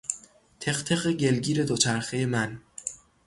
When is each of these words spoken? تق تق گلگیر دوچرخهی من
تق 0.59 0.83
تق 0.83 1.11
گلگیر 1.11 1.63
دوچرخهی 1.65 2.25
من 2.25 2.59